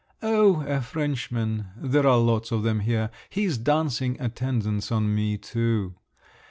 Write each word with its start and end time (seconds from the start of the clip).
"Oh, 0.23 0.61
a 0.63 0.81
Frenchman, 0.81 1.67
there 1.77 2.07
are 2.07 2.17
lots 2.17 2.51
of 2.51 2.63
them 2.63 2.79
here… 2.79 3.11
He's 3.29 3.59
dancing 3.59 4.19
attendance 4.19 4.91
on 4.91 5.13
me 5.13 5.37
too. 5.37 5.93